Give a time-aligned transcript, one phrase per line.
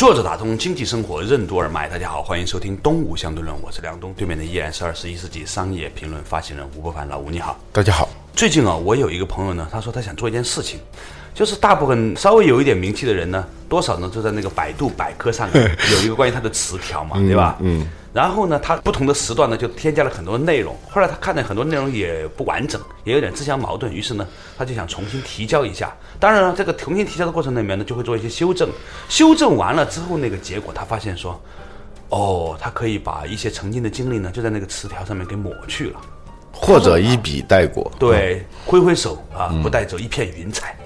[0.00, 7.60] 坐着打通经济生活任督二脉，大家好，欢迎收听《东吴相对论》，我是梁东，对面的依然是二十一世纪商业评论发行人吴伯凡，老吴你好。
[7.70, 8.08] 大家好。
[8.34, 10.80] 最近啊，我有一个朋友呢，他说他想做一件事情，
[11.34, 17.58] 就是大部分稍微有一点名气的人呢，多少呢就在那个百度百科上有一个关于他的词条嘛，对吧？
[17.60, 17.86] 嗯。
[18.12, 20.76] 然后呢，他不同的时段呢就添加了很多内容。
[20.90, 24.26] 后来他看到很多内容也不完整，也有点自相矛盾，于是呢，
[24.58, 25.96] 他就想重新提交一下。
[26.18, 28.68] 当然了，这个重新提交的过程里面呢，就会做一些修正。
[29.08, 31.40] 修正完了之后，那个结果他发现说，
[32.08, 36.00] 哦，他可以把一些曾经的经历呢，就在那个词条上面给抹去了，
[36.52, 37.92] 或者一笔带过。
[37.96, 40.76] 对，挥挥手啊，不带走一片云彩。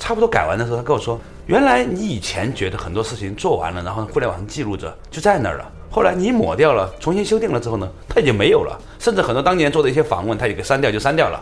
[0.00, 5.72] 差不多改完的时候，他跟我说，原来你以前觉得很多事情做完了，然后互联网上记录着，就在那儿了。
[5.92, 11.38] 后来你抹掉了，重新修订了之后呢，它已经没有了，甚至很多当年做的一些访问，他也给删掉，就删掉了。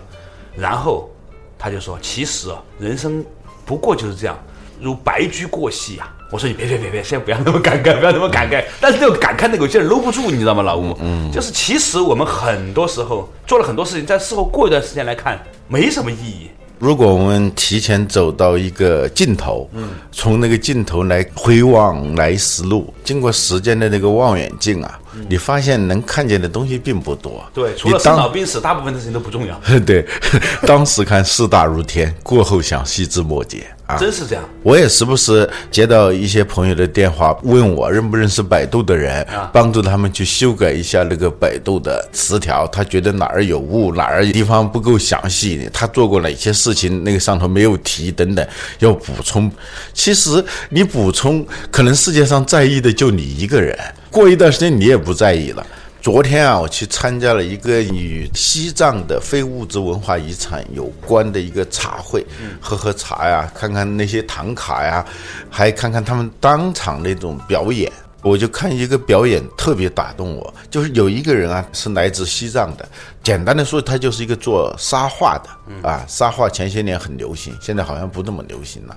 [0.57, 1.09] 然后
[1.57, 3.25] 他就说：“其实啊，人生
[3.65, 4.37] 不过就是这样，
[4.81, 6.13] 如白驹过隙啊。
[6.33, 10.97] ”我说：“你别别别别，先不要那么感慨，不要那么感慨。”但是这个感慨那个有些人搂不住，你知道吗，老吴？
[11.01, 16.51] 嗯，就是其实我们很多时候做了很多事情，在事后过一段时间来看，没什么意义。
[16.81, 27.45] 如果我们提前走到一个尽头，嗯，从那个尽头来回望来时路，经过时间的那个望远镜啊，你发现能看见的东西并不多。
[27.53, 29.61] 对，除了生老病死，大部分的事情都不重要。
[29.85, 30.07] 对，
[30.67, 33.67] 当时看事大如天，过后想细枝末节。
[33.99, 42.67] 真是这样，我也时不时接到一些朋友的电话，问我认不认识百度的人，帮助他们去修改一下那个百度的词条。
[42.69, 48.47] 他觉得哪儿有误，哪儿地方不够详细，他做过哪些事情，那个上头没有提等等，
[48.79, 49.51] 要补充。
[49.93, 53.77] 其实你补充，可能世界上在意的就你一个人，
[54.11, 55.67] 过一段时间你也不在意了。
[56.01, 62.25] 昨天啊，我去参加了一个与西藏的非物质文化遗产有关的一个茶会，
[62.59, 65.05] 喝喝茶呀，看看那些唐卡呀，
[65.51, 67.93] 还看看他们当场那种表演。
[68.23, 72.89] 我就看一个表演特别打动我，就是有一个人啊是来自西藏的，
[73.23, 78.97] 简单的说，他就是一个做沙画的啊，沙画前些年很流行，现在好像不那么流行了。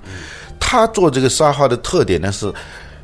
[0.59, 2.53] 他做这个沙画的特点呢是，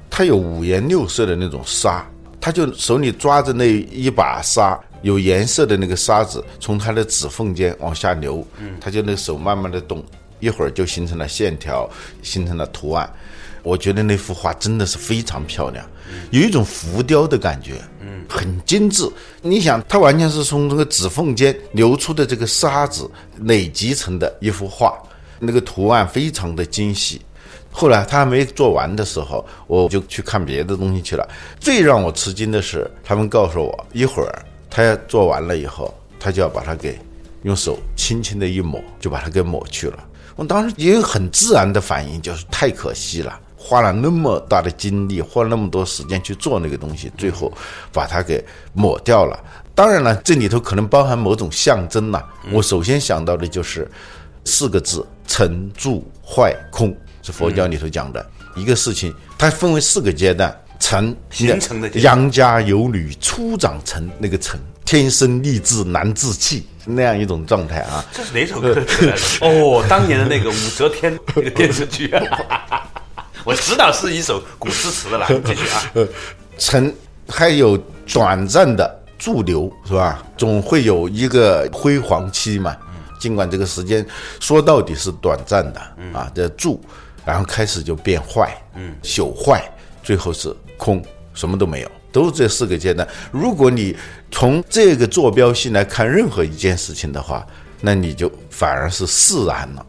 [0.09, 2.05] 他有五颜六色的那种沙。
[2.41, 8.45] 他就手里抓着那一把沙，有颜色的那个沙子从他的指缝间往下流，
[8.79, 10.03] 他就那手慢慢的动，
[10.39, 11.89] 一会儿就形成了线条，
[12.22, 13.11] 形成了图案。
[13.61, 15.85] 我觉得那幅画真的是非常漂亮，
[16.31, 19.03] 有一种浮雕的感觉，嗯，很精致。
[19.41, 23.09] 你想，它完全是从这个指缝间流出的这个沙子
[23.41, 24.97] 累积成的一幅画，
[25.39, 27.21] 那个图案非常的精细。
[27.72, 31.28] 后来他还没做完的时候，我就去看别的东西去了。
[31.59, 37.00] 最让我吃惊的是，他们告诉我，一会儿他要做完了以后，他就要把它给
[37.44, 40.03] 用手轻轻的一抹，就把它给抹去了。
[40.35, 47.51] 我当时也有很自然的反应，就是太可惜了，花了那么大的精力，花了那么多时间去做那个东西，最后
[47.94, 48.44] 把它给
[48.74, 49.40] 抹掉了。
[49.75, 52.22] 当然了，这里头可能包含某种象征呐。
[52.51, 53.90] 我首先想到的就是
[54.44, 56.96] 四个字：成住坏空。
[57.24, 58.25] 佛教里头讲的
[58.56, 68.03] 一个事情，它分为四个阶段：成形成的杨家有女初长成，那个成天生丽质难自弃那样一种状态啊。
[68.12, 68.75] 这是哪首歌？
[69.41, 72.88] 哦，当年的那个武则天那个电视剧，啊
[73.46, 75.28] 我知道是一首古诗词的了。
[75.46, 76.07] 继续啊，
[76.57, 76.94] 成
[77.28, 77.78] 还有
[78.12, 80.24] 短暂的驻留是吧？
[80.36, 82.75] 总会有一个辉煌期嘛。
[83.19, 84.06] 尽管这个时间
[84.40, 85.80] 说到底是短暂的
[86.13, 86.81] 啊，这驻。
[87.29, 89.63] 然后开始就变坏，嗯，朽坏，
[90.01, 91.00] 最后是空，
[91.36, 93.07] 什么都没有，都是这四个阶段。
[93.31, 93.95] 如果你
[94.31, 97.45] 从这个坐标系来看任何一件事情的话，
[97.81, 99.86] 那你就反而是释然了。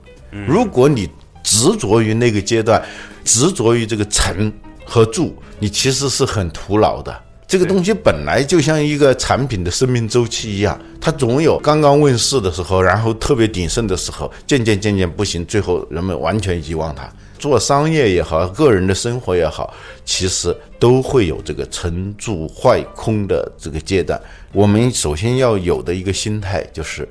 [0.47, 1.09] 如果你
[1.43, 2.83] 执着于那个阶段，
[3.25, 4.53] 执着于这个成
[4.85, 7.23] 和住，你其实是很徒劳的。
[7.49, 17.11] 这个东西本来就像一个产品的生命周期一样，它总有刚刚问世的时候，然后特别鼎盛的时候，渐渐渐渐不行，最后人们完全遗忘它。
[17.41, 24.21] 做商业也好，个人的生活也好，其实都会有这个成住坏空的这个阶段。
[24.53, 27.09] 我们首先要有的一个心态，就是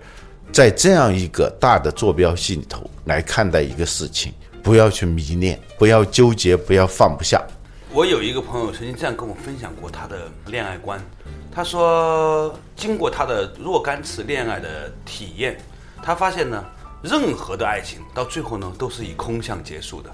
[0.52, 4.32] 在这样一个大的坐标系里头来看待一个事情，
[4.62, 7.42] 不要去迷恋，不要纠结，不要放不下。
[7.92, 11.04] 我有一个朋友曾经这样跟我分享过他的恋爱观，
[11.52, 15.58] 他说，经过他的若干次恋爱的体验，
[16.04, 16.64] 他发现呢，
[17.02, 20.10] 任何的爱情到最后呢，都是以空相结束的。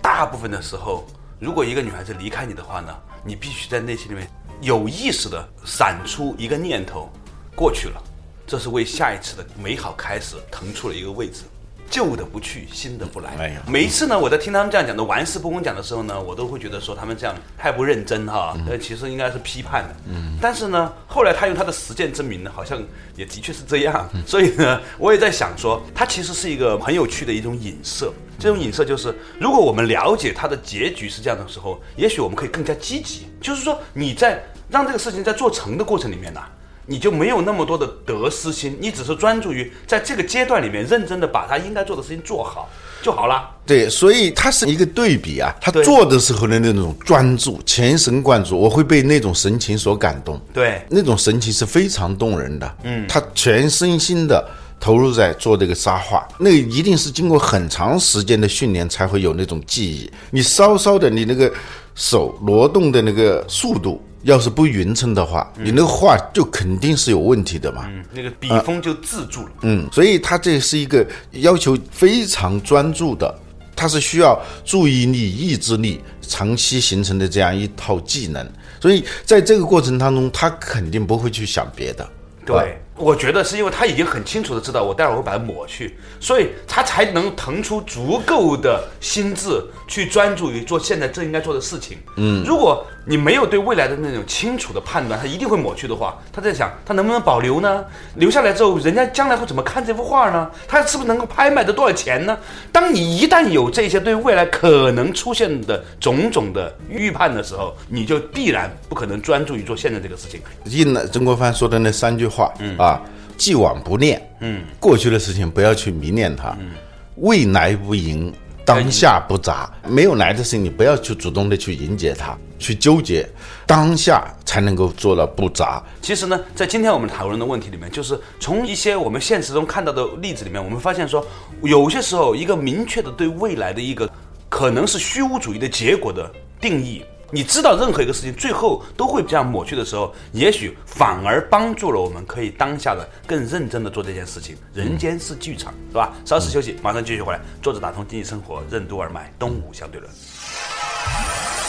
[0.00, 1.06] 大部分的时候，
[1.38, 4.26] 如果一个女孩子离开你的话呢，你必须在内心里面
[4.62, 7.10] 有意识的闪出一个念头，
[7.54, 8.02] 过去了，
[8.46, 11.42] 这是为下一次的美好开始腾出了一个位置。
[11.90, 13.30] 旧的不去，新的不来。
[13.38, 18.56] 哎每一次呢，我在听他们这样讲的玩世不恭讲的时候呢，我都会觉得说他们这样太不认真哈。
[18.68, 19.94] 呃，其实应该是批判的。
[20.08, 20.36] 嗯。
[20.40, 22.82] 但是呢，后来他用他的实践证明呢，好像
[23.16, 24.08] 也的确是这样。
[24.26, 28.12] 所以呢，我也在想说，它其实是一个很有趣的一种影射。
[28.36, 33.28] 这种影射就是，如果我们了解它的结局是这样的时候，也许我们可以更加积极。
[33.40, 36.40] 就是说，你在让这个事情在做成的过程里面呢、
[36.86, 42.68] 你就没有那么多的得失心，你只是专注于在这个阶段里面认真的把他应该做的事情做好
[43.02, 43.50] 就好了。
[43.66, 45.54] 对，所以它是一个对比啊。
[45.60, 50.40] 他做的时候的那种专注、全神贯注，我会被那种神情所感动。
[50.52, 52.76] 对，那种神情是非常动人的。
[52.82, 54.46] 嗯，他全身心的
[54.78, 60.10] 投入在做这个沙画，那一定是经过很长时间的训练才会有那种记忆。
[60.30, 61.50] 你稍稍的，你那个
[61.94, 67.84] 手挪动的那个速度，要是不匀称的话，你那个画就肯定是有问题的嘛。
[67.88, 69.52] 嗯，那个笔锋就自住了。
[69.62, 73.32] 嗯，所以他这是一个要求非常专注的，
[73.76, 78.46] 他是需要注意力、意志力长期形成的这样一套技能。
[78.80, 82.08] 所以在这个过程当中，他肯定不会去想别的。
[82.46, 91.98] 对，我觉得是因为他已经很清楚的知道我待会儿会把它抹去，所以他才能腾出足够的心智去专注于做现在正应该做的事情。
[92.16, 97.84] 嗯，如果你没有对未来的那种清楚的判断，他一定会抹去的话，他在想他能不能保留呢？
[98.14, 100.50] 留下来之后，人家将来会怎么看这幅画呢？
[100.66, 102.38] 他是不是能够拍卖得多少钱呢？
[102.72, 110.40] 当你一旦有这些对未来可能出现的种种的预判的时候，你就必然不可能专注于做现在这个事情。
[110.64, 112.52] 应了曾国藩说的那三句话、
[112.84, 113.00] 啊：
[113.36, 116.70] 既往不恋，嗯，过去的事情不要去迷恋它，嗯。
[117.16, 118.34] 未来不迎，
[118.64, 123.24] 当下不杂，没有来的事情你不要去主动的去迎接它，去纠结，
[123.66, 125.80] 当下才能够做到不杂。
[126.02, 131.24] 其实呢，在今天我们讨论的问题里面，就是从一些我们现实中看到的例子里面，我们发现说，
[131.62, 134.10] 有些时候一个明确的对未来的一个
[134.48, 136.28] 可能是虚无主义的结果的
[136.60, 137.04] 定义，
[137.34, 144.56] 你知道任何一个事情最后都会这样抹去的时候，也许反而帮助了我们可以当下的更认真的做这件事情。
[144.72, 146.12] 人间是剧场，是吧？
[146.24, 147.40] 稍事休息，马上继续回来。
[147.60, 150.08] 作者打通经济生活，任督二脉，东吴相对论。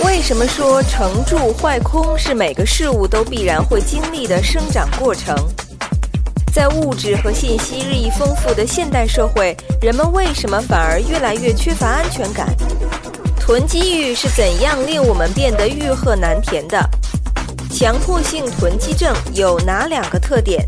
[0.06, 5.36] 为什么说成住坏空是每个事物都必然会经历的生长过程？
[6.54, 12.56] 在物质和信息日益丰富的现代社会，人们为什么反而越来越缺乏安全感？
[13.46, 16.80] 囤积欲是怎样令我们变得欲壑难填的？
[17.70, 20.66] 强迫性囤积症有哪两个特点？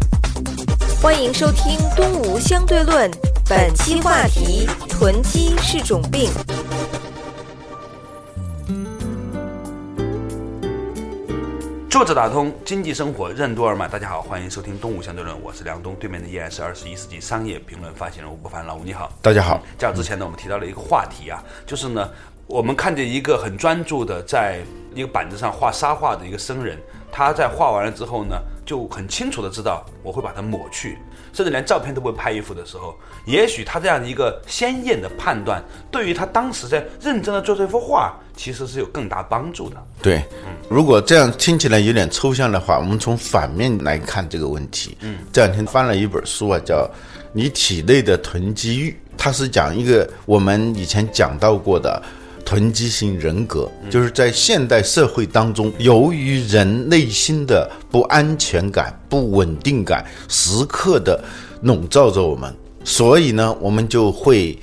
[1.01, 3.09] 欢迎收听《东吴相对论》，
[3.49, 6.29] 本期话题：囤积是种病。
[11.89, 19.11] 作者打通经济生活任督二脉，大家好，欢迎收听《东吴相对论》，我是梁东，对面的依然是二十一世纪商业评论发行人吴伯凡，老吴你好。
[19.19, 22.07] 大家好，较之前呢，我们提到了一个话题啊，就是呢，
[22.47, 24.61] 我们看见一个很专注的在
[24.95, 26.77] 一个板子上画沙画的一个僧人，
[27.11, 30.97] 他在画完了之后呢，就很清楚的知道我会把它抹去，
[31.33, 32.95] 甚至连照片都不会拍一幅的时候，
[33.25, 39.75] 也许他这样一个鲜艳的判断，对于他当时在认真的做这幅画，其实是有更大帮助的。
[40.01, 40.23] 对，
[40.69, 44.97] 如果这样听起来有点抽象的话，我们从反面来看这个问题。
[45.01, 46.75] 嗯，这两天翻了一本书啊，叫
[47.33, 52.01] 《你体内的囤积欲》，它是讲一个我们以前讲到过的
[52.47, 61.21] 囤积型人格，就是在现代社会当中，由于人内心的不安全感、不稳定感时刻的
[61.61, 64.57] 笼罩着我们，所以呢，我们就会。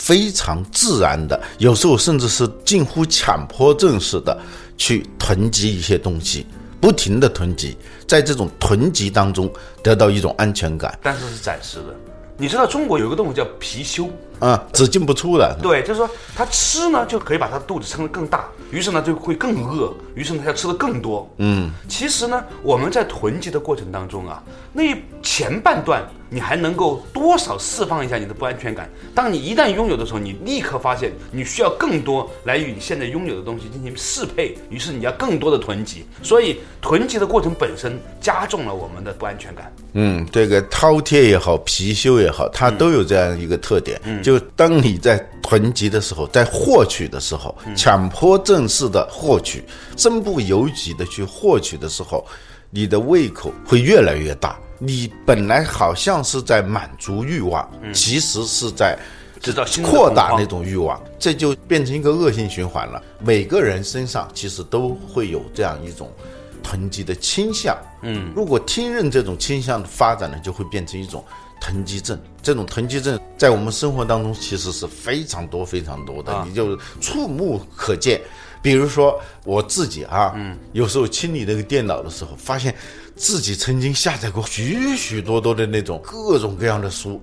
[0.00, 4.38] 非常自然的，有时候甚至是近乎强迫症似的
[4.76, 6.46] 去囤积一些东西，
[6.80, 7.76] 不停的囤积，
[8.06, 9.52] 在这种囤积当中
[9.82, 11.96] 得到一种安全感，但是是暂时的。
[12.36, 14.08] 你知道中国有一个动物叫貔貅，
[14.40, 15.58] 啊，只进不出了。
[15.62, 21.28] 对，就是说他吃呢就可以把他肚子撑得更大，于是呢就会更饿，于是呢他要吃的更多。
[21.38, 24.42] 嗯，其实呢我们在囤积的过程当中啊，
[24.72, 28.88] 那前半段你还能够多少释放一下你的不安全感。
[29.14, 36.06] 当你一旦拥有的时候，你立刻发现你需要更多来与你现在拥有的东西进行适配，于是你要更多的囤积。
[36.22, 39.72] 所以囤积的过程本身加重了我们的不安全感。
[39.94, 49.64] 嗯，这个饕餮也好，貔貅也好，它都有这样一个特点，就就当你在囤积的时候，在获取的时候，强迫症式的获取，
[49.96, 52.22] 身不由己的去获取的时候，
[52.68, 54.58] 你的胃口会越来越大。
[54.78, 58.98] 你本来好像是在满足欲望，其实是在
[59.40, 63.02] 制造新扩大那种欲望，这就变成一个恶性循环了。
[63.20, 66.12] 每个人身上其实都会有这样一种
[66.62, 67.74] 囤积的倾向。
[68.02, 71.24] 嗯，如果听任这种倾向的发展呢，就会变成一种
[71.60, 72.18] 囤积症。
[72.42, 78.20] 这种囤积症在我们生活当中其实是非常多非常多的，啊你就触目可见。
[78.60, 82.74] 比如说我自己啊，嗯，有时候清理那个电脑的时候，发现
[83.14, 87.20] 自己曾经下载过许许多多的那种各种各样的书。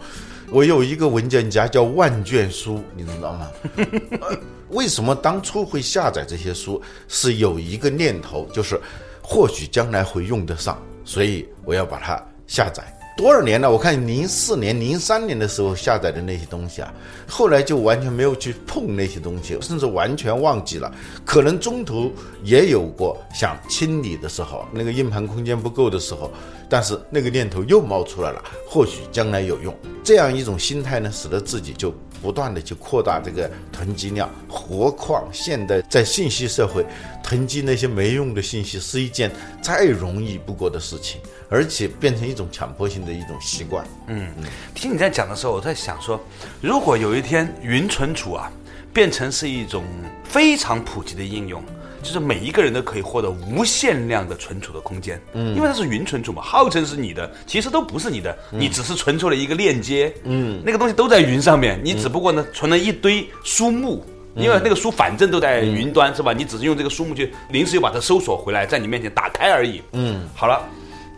[0.52, 3.50] 我有一个文件夹叫万卷书，你知道吗？
[4.22, 4.38] 呃
[4.70, 6.82] 为什么当初会下载这些书？
[7.08, 8.80] 是有一个念头，就是
[9.22, 12.95] 或许将来会用得上，所以我要把它下载。
[13.16, 13.72] 多少年了？
[13.72, 16.94] 我看零四年、零三年的时候下载的那些东西啊，
[17.26, 20.94] 后来就完全没有去碰那些东西，甚至完全忘记了。
[21.24, 22.12] 可能中途
[22.44, 26.30] 也有过想清理的时候，那个硬盘空间不够的时候，
[26.70, 29.74] 但是那个念头又冒出来了，或许将来有用。
[30.04, 34.30] 这样一种心态呢，使得自己就不断的去扩大这个囤积量。
[34.50, 36.86] 何况现在在信息社会，
[37.24, 39.32] 囤积那些没用的信息是一件
[39.62, 41.22] 再容易不过的事情，
[41.56, 43.86] 而且变成一种强迫性的一种习惯。
[44.08, 44.28] 嗯
[44.74, 46.20] 听你在讲的时候，我在想说，
[46.60, 48.52] 如果有一天云存储啊，
[48.94, 49.86] 变成是一种
[50.26, 51.64] 非常普及的应用，
[52.04, 64.06] 就是每一个人都可以获得无限量的存储的空间，嗯，因为它是云存储嘛，号称是你的，其实都不是你的，你只是存储了一个链接，嗯，那个东西都在云上面，你只不过呢存了一堆书目。
[64.38, 66.34] 因为那个书反正都在云端、是吧？
[66.34, 69.82] 你只是用这个书目去临时又把它搜索回来，在你面前打开而已。
[69.94, 70.62] 嗯，好了，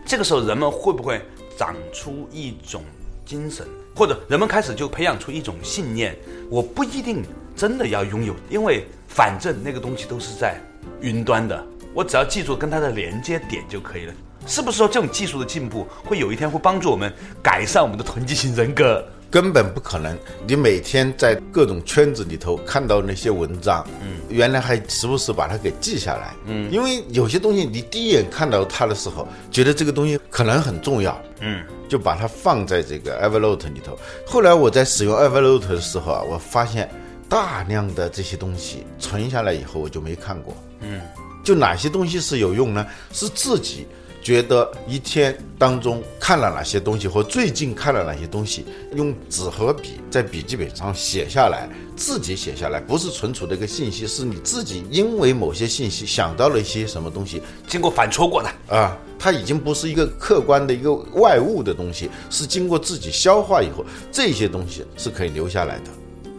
[0.07, 1.21] 这个时候人们会不会
[1.57, 2.81] 长出一种
[3.25, 6.15] 精神，或者人们开始就培养出一种信念？
[6.49, 7.21] 我不一定
[7.57, 10.61] 真的要拥有，因为反正那个东西都是在
[11.01, 11.61] 云端的，
[11.93, 14.13] 我只要记住跟它的连接点就可以了。
[14.45, 19.05] 是不是说这种技术的进步会有一天会帮助我们改善我们的囤积型人格？
[19.29, 20.17] 根本不可能。
[20.47, 33.97] 你每天在各种圈子里头看到那些文章，嗯，原来还时不时把它给记下来，嗯，因为有些东西你第一眼看到它的时候，觉得这个东西可能很重要，嗯，就把它放在这个 Evernote 里头。
[34.25, 36.89] 后来我在使用 Evernote 的时候啊，我发现
[37.29, 41.01] 大量的这些东西存下来以后，我就没看过，嗯，
[41.43, 42.85] 就哪些东西是有用呢？
[43.11, 43.85] 是自己。
[44.21, 65.85] 觉得一天当中看了哪些东西，或最近看了哪些东西，用纸和笔在笔记本上写下来，自己写下来，不是存储的一个信息，是你自己因为某些信息想到了一些什么东西经过反刍过的，啊，它已经不是一个客观的一个外物的东西，是经过自己消化以后，这些东西是可以留下来的。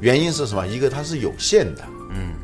[0.01, 0.65] 原因是什么？
[0.67, 1.83] 一个它是有限的，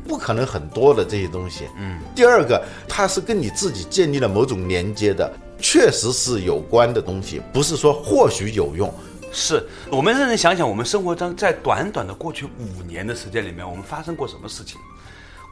[0.07, 1.99] 不可能很多的这些东西，嗯。
[2.15, 8.93] 第二个，它是跟你自己建立了某种连接的，确实是有关的东西，不是说或许有用。
[9.31, 14.79] 是我们认真想想，我们生活中在短短的过去五年的时间里面，我们发生过什么事情？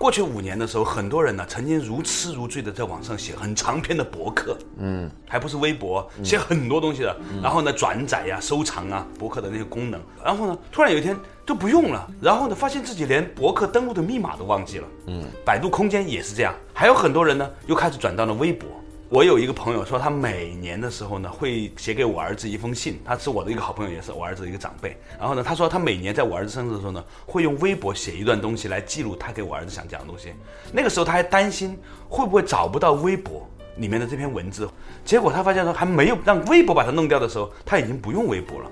[0.04, 18.68] 过去五年的时候，很多人呢曾经如痴如醉的在网上写很长篇的博客，嗯，还不是微博，写很多东西的，然后呢转载呀、收藏啊博客的那些功能，然后呢突然有一天都不用了，然后呢发现自己连博客登录的密码都忘记了，嗯，百度空间也是这样，还有很多人呢又开始转到了微博。
[19.14, 23.00] 我有一个朋友说，他每年的时候呢，会写给我儿子一封信。
[23.06, 24.98] 他是我的一个好朋友，也是我儿子的一个长辈。
[25.20, 30.34] 然后呢，他说他每年在我儿子生日的时候呢，会用微博写一段东西来记录他给我儿子想讲的东西。
[30.72, 31.78] 那个时候他还担心
[32.10, 34.68] 会不会找不到微博里面的这篇文字，
[35.06, 38.72] 结果他发现说还没有让微博把它弄掉的时候，他已经不用微博了。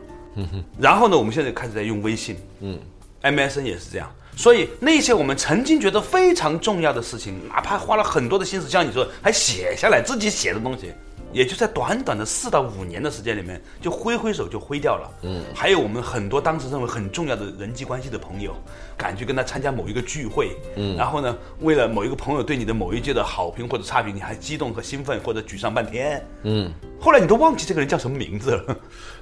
[0.79, 2.79] 然后呢，我们现在开始在用微信，嗯
[3.21, 4.11] ，MSN 也是这样。
[4.35, 10.93] 所以那些我们曾经觉得非常重要的事情，哪怕花了很多的心思，像你说还写下来自己写的东西，
[11.31, 15.11] 也就在短短的四到五年的时间里面，就挥挥手就挥掉了。
[15.23, 18.55] 嗯，还有我们很多当时认为很重要的人际关系的朋友，
[18.97, 28.77] 赶去跟他参加某一个聚会，嗯，然后呢，为了某一个朋友对你的某一届的好评或者差评，你还激动和兴奋或者沮丧半天，嗯，后来你都忘记这个人叫什么名字了。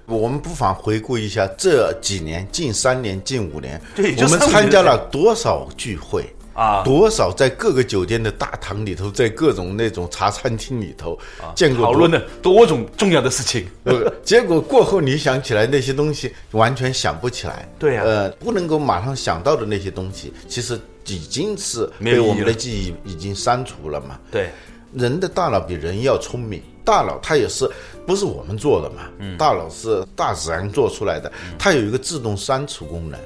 [0.10, 11.18] 我们不妨回顾一下这几年，近三年、近五年，我们参加了多少聚会啊多少在各个酒店的大堂里头，在各种那种茶餐厅里头、
[11.56, 13.68] 见过多讨论的多种重要的事情。
[13.86, 17.70] 呃，结果过后你想起来那些东西，完全想不起来。
[17.78, 24.20] 对呀呃，不能够马上想到的那些东西，其实已经是被我们的记忆已经删除了嘛。
[24.32, 24.50] 对，
[24.94, 27.70] 人的大脑比人要聪明，大脑它也是
[28.04, 29.04] 不是我们做的嘛？
[29.20, 33.20] 嗯，大脑是大自然做出来的，它有一个自动删除功能。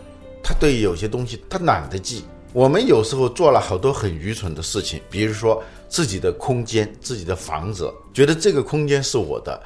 [0.44, 2.26] 它对有些东西它懒得记。
[2.52, 9.58] 我们有时候做了好多很愚蠢的事情，比如说自己的空间、自己的房子，觉得这个空间是我的，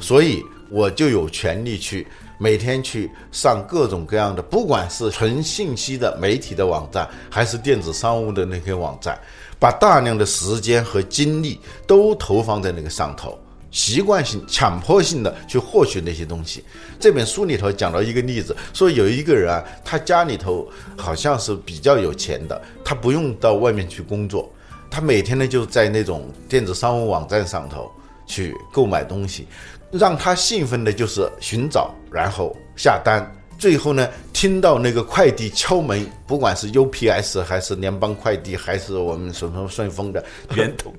[0.00, 2.06] 所以我就有权利去
[2.38, 9.18] 每天去上各种各样的，不管是纯信息的媒体的网站，还是电子商务的那些网站，
[9.58, 13.38] 把大量的时间和精力都投放在那个上头。
[13.76, 16.64] 习惯性、强迫性的去获取那些东西。
[16.98, 20.66] 这本书里头讲到一个例子，说有一个人啊，他家里头
[20.96, 24.50] 好像是比较有钱的，他不用到外面去工作，
[24.90, 27.92] 他每天呢就在那种电子商务网站上头
[28.26, 29.46] 去购买东西，
[29.90, 33.30] 让他兴奋的就是寻找，然后下单。
[33.58, 40.92] 最后呢，听到那个快递敲门，不管是 UPS 还是联邦快递，还是我们什么顺丰的圆筒，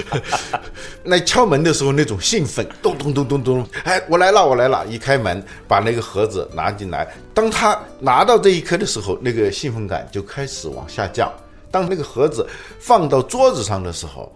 [1.04, 4.84] 那敲门的时候那种兴奋，咚咚咚咚咚，哎，我来了，我来了！
[4.86, 7.06] 一开门，把那个盒子拿进来。
[7.32, 11.32] 当他拿到这一刻的时候，那个兴奋感就开始往下降。
[11.70, 12.46] 当那个盒子
[12.78, 14.32] 放到桌子上的时候。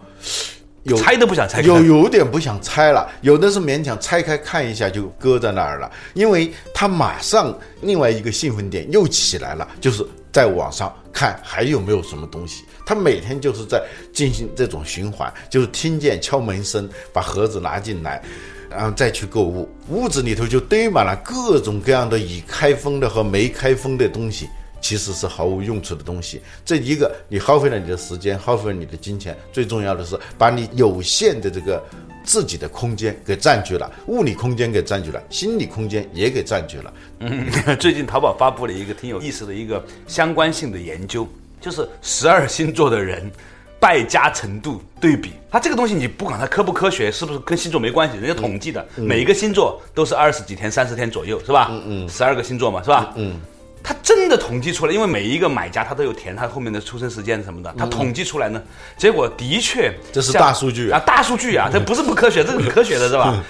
[0.83, 12.63] 有拆都不想拆，有有点不想拆了，有的是勉强拆开看一下就搁在那儿了，因为他马上另外一个兴奋点又起来了，就是在网上看还有没有什么东西。
[12.83, 18.21] 他每天就是在进行这种循环，就是听见敲门声，把盒子拿进来，
[18.69, 24.49] 然后再去购物，屋子里头就堆满了各种各样的已开封的和没开封的东西。
[24.81, 26.41] 其实是毫无用处的东西。
[26.65, 31.81] 这一个，你耗费了你的时间，耗费了你的金钱，最重要的是把你有限的这个
[32.23, 36.93] 自己的空间给占据了，物理空间给占据了，心理空间也给占据了。
[37.19, 37.47] 嗯，
[37.79, 41.27] 最近淘宝发布了一个挺有意思的一个相关性的研究，
[41.61, 43.31] 就是十二星座的人
[43.79, 45.31] 败家程度对比。
[45.51, 48.17] 它这个东西你不管它科不科学，是不是跟星座没关系？
[48.17, 51.67] 人家统计的，每一个星座都是二十几天、三十天左右，是吧？
[51.71, 53.13] 嗯嗯，十二个星座嘛，是吧？
[53.15, 53.39] 嗯。
[53.83, 58.61] 他真的统计出来，因为每一个买家他都有填他后面的出生时间什么的，他统计出来呢，
[58.97, 63.43] 结果的确这是大数据啊，大数据啊， 这不是不科学，这是很科学的，是吧？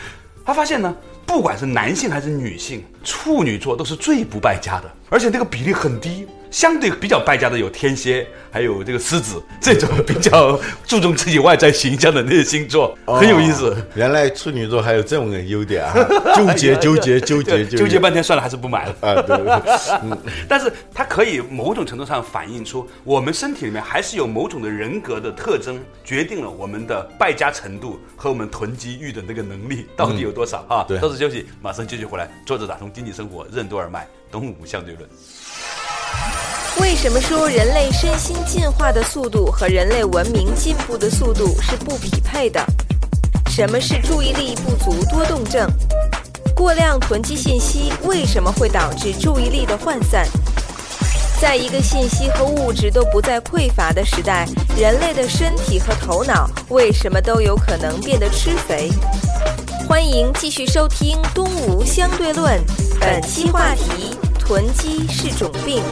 [0.46, 6.28] 他发现呢，不管是男性还是女性，处女座都是最不败家的，而且这个比例很低。
[6.52, 13.76] 相对比较败家的有天蝎，还有这个狮子，这种比较注重自己外在形象的那些星座，很有意思。
[13.96, 15.94] 原来处女座还有这种个优点啊！
[16.36, 19.22] 纠结纠结纠结 纠结半天，算了，还是不买了啊！
[19.22, 19.38] 对，
[20.48, 30.84] 但是它可以某种程度上反映出我们身体里面还是有某种的人格的特征，决定了我们的败家程度和我们囤积欲的那个能力到底有多少啊！
[30.86, 32.30] 对稍事休息，马上继续回来。
[32.46, 35.10] 作者打通经济生活任督二脉，东吴相对论。
[36.79, 42.65] 为什么说人类身心进化的速度和人类文明进步的速度是不匹配的？
[43.49, 45.69] 什么是注意力不足多动症？
[46.55, 50.25] 过量囤积信息为什么会导致注意力的涣散？
[51.41, 58.89] 在一个信息和物质都不再匮乏的时代，人类的身体和头脑为什么都有可能变得吃肥？
[59.89, 62.57] 欢迎继续收听《东吴相对论》，
[62.99, 65.84] 本期话题：囤积是种病。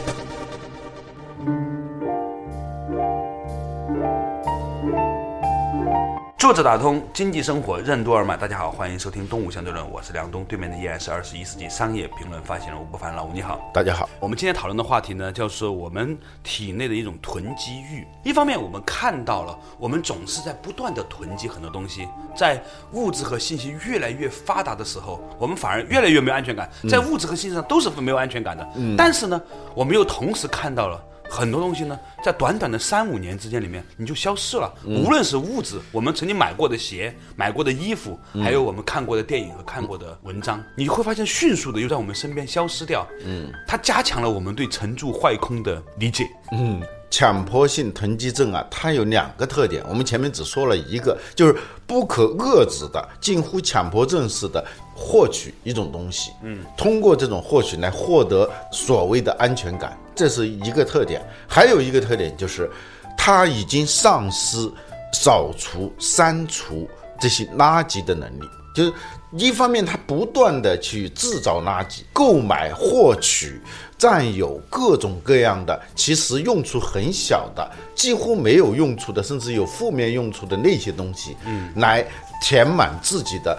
[6.40, 14.08] 作者打通经济生活任督二脉，大家好，欢迎收听东吴相对论，我是梁东，对面的依然是二十一世纪商业评论发行人吴不凡，老吴你好，大家好。
[14.18, 18.06] 我们今天讨论的话题呢，就是我们体内的一种囤积欲。
[18.22, 22.58] 一方面，我们看到了我们总是在不断的囤积很多东西，在
[22.92, 28.66] 物质和信息越来越发达的时候，我们反而越来越没有安全感，在物质和信息上都是没有安全感的。
[28.76, 29.38] 嗯，但是呢，
[29.74, 31.04] 我们又同时看到了。
[31.30, 34.74] 很多东西呢，在短短的三五年之间里面，你就消失了。
[34.84, 43.06] 无论是物质，我们曾经买过的鞋、买过的衣服，还有我们看过的电影和看过的文章，你会发现迅速的又在我们身边消失掉。
[43.24, 46.28] 嗯，它加强了我们对沉住坏空的理解。
[46.52, 46.82] 嗯。
[47.10, 61.20] 强迫性囤积症啊，它有两个特点，我们前面只说了一个，就是不可遏制的、近乎强迫症似的获取一种东西，嗯，通过这种获取来获得所谓的安全感，这是一个特点。
[61.48, 62.70] 还有一个特点就是，
[63.18, 64.70] 他已经丧失
[65.12, 66.88] 扫除、删除
[67.20, 68.92] 这些垃圾的能力，就是。
[69.38, 73.62] 一方面，他不断的去制造垃圾、购买、获取、
[74.00, 82.02] 占有各种各样的，其实用处很小的、几乎没有用处的，甚至有负面用处的那些东西，嗯，来
[82.42, 83.58] 填满自己的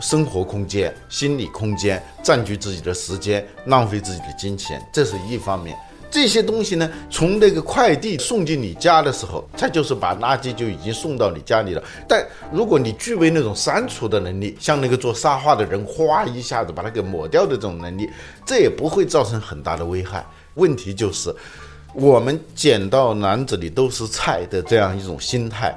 [0.00, 5.76] 生活空间、心理空间，占据自己的时间，浪费自己的金钱，这是一方面。
[6.12, 11.82] 这些东西呢，从那个快递送进你家的时候，它就是把垃圾就已经送到你家里了。
[12.06, 12.22] 但
[12.52, 18.10] 如果你具备那种删除的能力，像那个做沙画的人，哗一下子把它给抹掉的这种能力，
[18.44, 20.22] 这也不会造成很大的危害。
[20.56, 21.34] 问题就是，
[21.94, 25.74] 我们捡到篮子里都是菜的这样一种心态。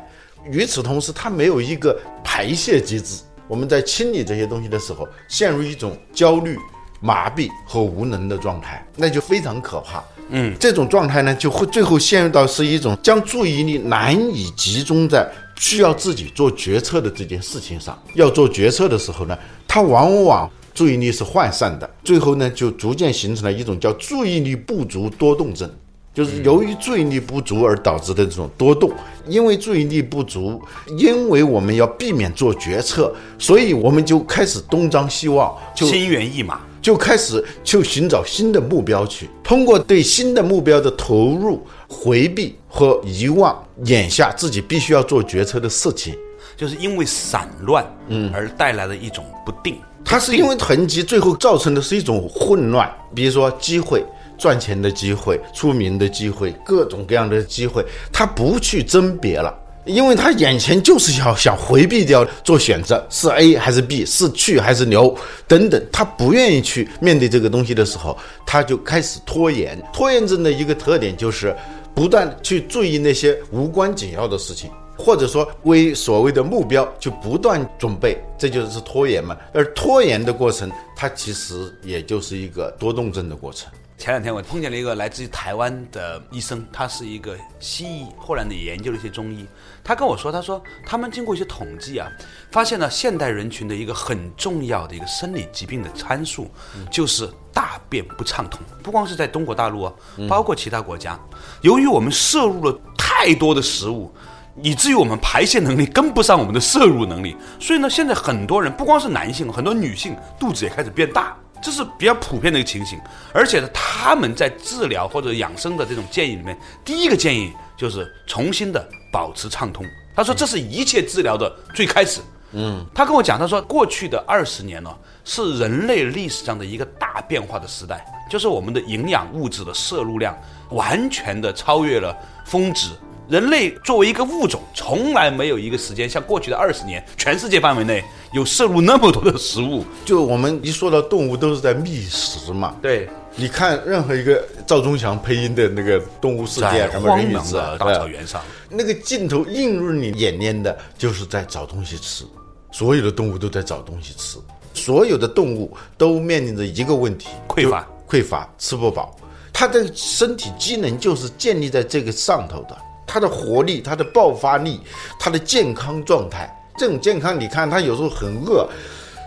[0.51, 3.21] 与此同时，它没有一个排泄机制。
[3.47, 6.57] 我们在清理这些东西的时候，陷入一种焦虑、
[6.99, 10.03] 麻痹和无能的状态，那就非常可怕。
[10.29, 17.97] 嗯，这种状态呢，就会最后陷入到是一种将注意力难以集中在需要自己做决策的这件事情上。
[18.15, 25.69] 要做决策的时候呢，他往往注意力是涣散的，最后呢，就逐渐形成了一种叫注意力不足多动症。
[26.13, 28.89] 就是由于注意力不足而导致的这种多动，
[29.27, 30.61] 因为注意力不足，
[30.97, 36.61] 因为我们要避免做决策，所以我们就开始东张西望，就心猿意马。
[36.85, 46.15] 就开始去寻找新的目标去，通过对新的目标的投入、回避和遗忘眼下自己必须要做决策的事情。
[46.55, 49.79] 就是因为散乱，嗯，而带来的一种不定。
[50.05, 52.87] 它是因为囤积，最后造成的是一种混乱。
[53.15, 54.05] 比如说机会、
[54.37, 59.51] 赚钱的机会、出名的机会、各种各样的机会，他不去甄别了。
[59.85, 65.15] 因为他眼前就是要想回避掉做选择，是 A 还是 B，是去还是留
[65.47, 69.81] 等等，他不愿意去面对这个东西的时候，他就开始拖延。
[69.93, 71.55] 拖延症的一个特点就是
[71.93, 79.37] 不断去注意那些无关紧要的事情，或者说为所谓的目标就不断准备，这就是拖延嘛。
[79.53, 83.69] 而拖延的过程，它其实也就是一个多动症的过程。
[83.97, 89.45] 前两天我碰见了一个来自于台湾的医生，他是一个西医，后来呢研究了一些中医。
[89.83, 92.07] 他跟我说，他说他们经过一些统计啊，
[92.51, 96.51] 发现了现代人群的一个很重要的一个生理疾病的参数，
[96.91, 98.59] 就是大便不畅通。
[98.83, 99.93] 不光是在中国大陆啊，
[100.27, 101.17] 包括其他国家，
[101.61, 104.13] 由于我们摄入了太多的食物。
[104.61, 111.35] 以至于我们排泄能力跟不上我们的摄入能力，所以呢，现在很多人不光是男性，很多女性肚子也开始变大。
[111.61, 112.99] 这是比较普遍的一个情形，
[113.33, 119.85] 而且呢，他们在治疗或者养生的这种建议里面，第一个建议就是重新的保持畅通。
[120.15, 122.21] 他说这是一切治疗的最开始。
[122.51, 124.89] 嗯，他跟我讲，他说过去的二十年呢，
[125.25, 130.37] 是人类历史上的一个大变化的时代，就是我们的营养物质的摄入量
[130.69, 132.15] 完全的超越了
[132.45, 132.91] 峰值。
[133.27, 139.83] 人类作为一个物种，从来没有一个时间像过去的二十年，全世界范围内有摄入那么多的食物。
[140.05, 142.75] 就我们一说到动物，都是在觅食嘛。
[142.81, 152.23] 对，你看任何一个赵忠祥配音的那个《动物世界》什么人与子凉的大草原上，那个镜头映入你眼帘的，就是在找东西吃。
[152.71, 154.37] 所有的动物都在找东西吃，
[154.73, 159.15] 所有的动物都面临着一个问题：匮乏匮乏，吃不饱。
[159.53, 164.81] 它的身体机能就是建立在这个上头的，它的活力、它的爆发力、
[165.19, 166.49] 它的健康状态。
[166.77, 168.67] 这种健康，你看它有时候很饿，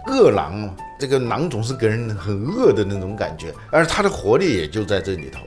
[0.06, 5.40] 饿狼嘛，这个狼总是给人很饿的那种感觉，而它的活力也就在这里头。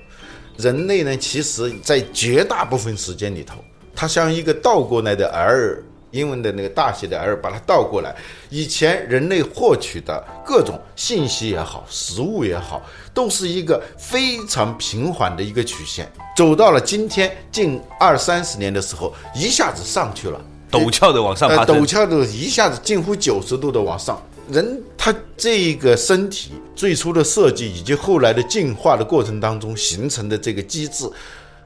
[0.58, 3.56] 人类呢，其实在绝大部分时间里头，
[3.96, 8.16] 它像一个倒过来的 R，英文的那个大写的 L 把它倒过来。
[8.50, 12.82] 以前人类获取的各种信息也好，食物也好，
[13.14, 16.12] 都是一个非常平缓的一个曲线。
[16.38, 20.40] 走到了今天近二三十年的时候，一下子上去了。
[20.72, 24.22] 陡峭的往上爬呃，陡峭的一下子近乎九十度的往上。
[24.50, 31.10] 人他这个身体最初的设计以及后来的进化的过程当中形成的这个机制，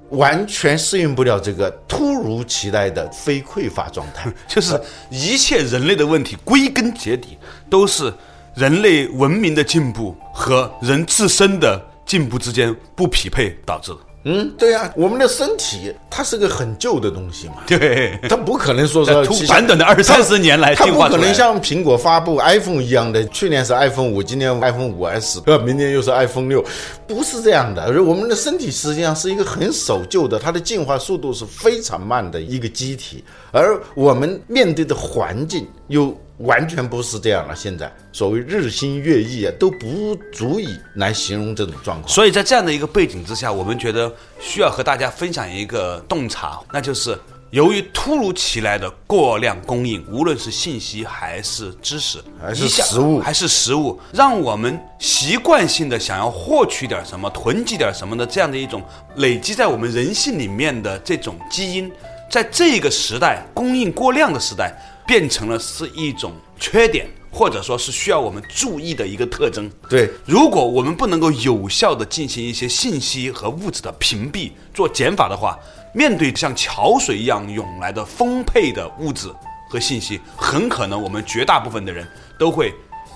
[0.10, 4.32] 完全适应不了这个突如其来的非匮乏状态。
[4.48, 7.38] 就是一切人类的问题，归根结底
[7.70, 8.14] 都是
[8.56, 13.98] 人类文明的进步和人自身的进步之间不匹配导致的。
[14.28, 21.32] 嗯，对呀、我们的身体它是个很旧的东西嘛， 对，它不可能说说在突短短的二三十年来它不可能。
[21.32, 26.66] 像苹果发布 iPhone 一样的，去年是 iPhone 五，今年 iPhone 五 S，呃，明年又是 iPhone 六，
[27.08, 27.84] 不是这样的。
[27.84, 37.56] 而我们的身体实际上是一个很守旧的，它的进化速度是非常慢的一个机体，而我们面对的环境又完全不是这样了。
[37.56, 42.10] 现在所谓日新月异啊，都不足以来形容这种状况。
[42.12, 47.18] 所以在这样的一个背景之下，我们觉得需要和大家分享一个洞察，那就是
[47.52, 58.84] 由于突如其来的过量供应，无论是信息还是知识，还是食物还是食物，让我们习惯性的想要获取点什么、囤积点什么的这样的一种
[59.18, 61.90] 累积在我们人性里面的这种基因，
[62.30, 64.74] 在这个时代供应过量的时代，
[65.08, 69.72] 变成了是一种缺点，或者说是需要我们注意的一个特征。
[69.88, 75.58] 对，如果我们不能够有效的进行一些信息和物质的屏蔽、做减法的话，
[75.96, 79.34] 面对像潮水一样涌来的丰沛的物质
[79.70, 82.06] 和信息，很可能我们绝大部分的人
[82.38, 82.76] 都会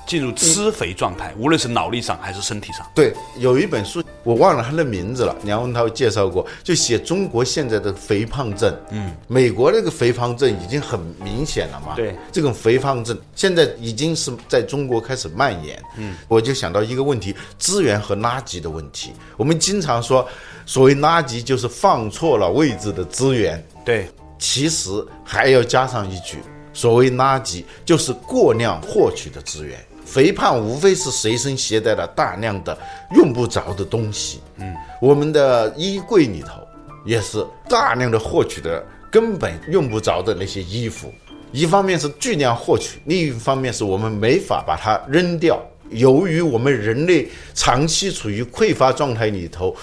[0.09, 2.83] 进入吃肥状态，无论是脑力上还是身体上。
[2.95, 8.75] 对，有一本书我忘了它的名字了，梁文涛介绍过，就写中国现在的肥胖症。
[8.89, 11.93] 嗯，美国那个肥胖症已经很明显了嘛。
[11.95, 15.79] 对，这种肥胖症现在已经是在中国开始蔓延。
[15.97, 19.13] 嗯，我就想到一个问题：资源和垃圾的问题。
[19.37, 20.27] 我们经常说，
[20.65, 23.63] 所谓垃圾就是放错了位置的资源。
[23.85, 24.89] 对，其实
[25.23, 26.39] 还要加上一句，
[26.73, 29.79] 所谓垃圾就是过量获取的资源。
[30.09, 32.75] 肥胖无非是随身携带了大量的
[33.15, 34.39] 用不着的东西。
[34.57, 36.67] 嗯，我们的衣柜里头
[37.05, 41.13] 也是大量的获取的根本用不着的那些衣服。
[41.51, 45.61] 一方面是巨量获取，另一方面是我们没法把它扔掉。
[45.91, 49.75] 由于我们人类长期处于匮乏状态里头，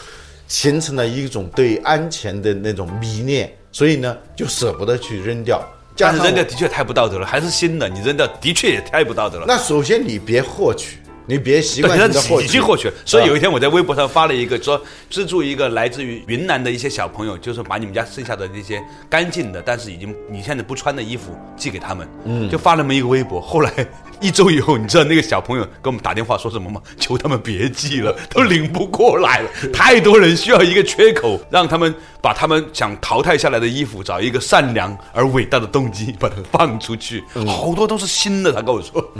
[0.49, 5.61] 形成了一种对安全的那种迷恋，所以呢，就舍不得去扔掉。
[5.99, 9.45] 但是扔掉的确太不道德了，还是新的，你扔掉的确也太不道德了。
[9.49, 12.49] 那首先你别获取，你别习惯性的获取。
[12.49, 12.91] 去获取。
[13.05, 22.09] 所以有一天我在微博上发了一个，说资助一个来自于云南的一些小朋友，就是把你们家剩下的那些干净的，但是已经你现在不穿的衣服寄给他们。
[22.25, 23.41] 嗯，就发那么一个微博。
[23.41, 23.73] 后来
[24.21, 26.81] 一周以后，你知道那个小朋友给我们打电话说什么吗？
[26.99, 29.51] 求他们别寄了，都领不过来了。
[29.73, 37.23] 太多人需要一个缺口，让他们把他们想淘汰下来的衣服，找一个善良而伟大的动机把它放出去。
[37.47, 39.05] 好多都是新的，他跟我说。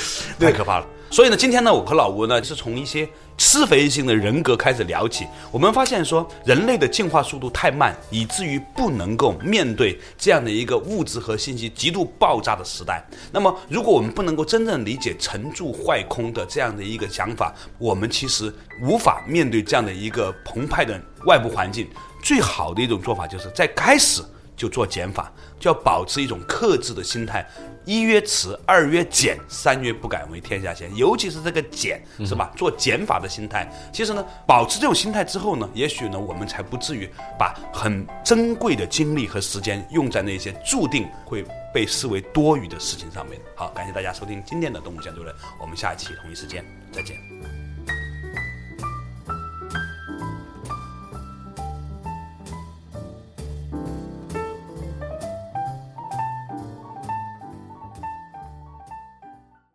[0.38, 0.86] 太可怕了。
[1.10, 5.26] 所以呢，今天呢，我和老吴呢是从一些吃肥性的人格开始聊起。
[5.50, 13.04] 我们发现说，人类的进化速度太慢，以至于不能够面对这样的一个物质和信息极度爆炸的时代。
[13.30, 18.50] 那么，如果我们不能够真正理解沉住坏空的这样的一个想法，我们其实
[18.80, 21.86] 无法面对这样的一个澎湃的外部环境。
[22.24, 24.22] 最好的一种做法，就是在开始。
[24.56, 27.46] 就做减法，就要保持一种克制的心态。
[27.84, 30.94] 一曰持，二曰减，三曰不敢为天下先。
[30.94, 32.52] 尤其是这个减，是吧？
[32.56, 43.40] 做减法的心态，其实呢，保持这种心态之后呢，也许呢，我们才不至于把很珍贵的精力和时间用在那些注定会被视为多余的事情上面。
[43.56, 47.51] 好，感谢大家收听今天的动物相对论，我们下一期同一时间再见。